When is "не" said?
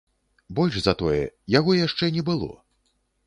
2.15-2.23